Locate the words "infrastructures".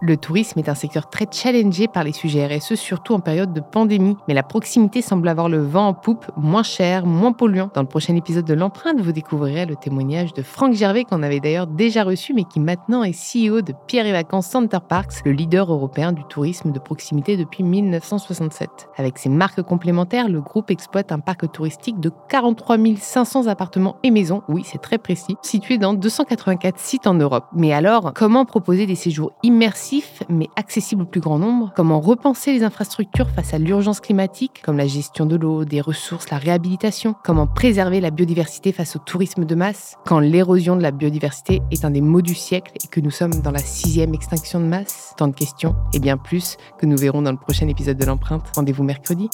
32.62-33.30